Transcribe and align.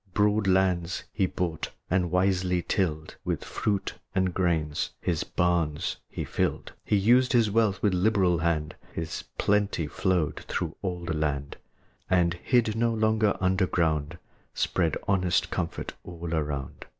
Broad 0.15 0.47
lands 0.47 1.03
he 1.13 1.27
bought, 1.27 1.69
and 1.87 2.09
wisely 2.09 2.63
tilled; 2.67 3.17
With 3.23 3.43
fruits 3.43 3.93
and 4.15 4.33
grain 4.33 4.73
his 4.99 5.23
barns 5.23 5.97
he 6.09 6.23
filled; 6.25 6.71
He 6.83 6.95
used 6.95 7.33
his 7.33 7.51
wealth 7.51 7.83
with 7.83 7.93
liberal 7.93 8.39
hand; 8.39 8.73
His 8.93 9.23
plenty 9.37 9.85
flowed 9.85 10.37
through 10.47 10.75
all 10.81 11.05
the 11.05 11.13
land; 11.15 11.55
And, 12.09 12.33
hid 12.33 12.75
no 12.75 12.91
longer 12.91 13.37
under 13.39 13.67
ground, 13.67 14.17
Spread 14.55 14.97
honest 15.07 15.51
comfort 15.51 15.93
all 16.03 16.33
around. 16.33 16.85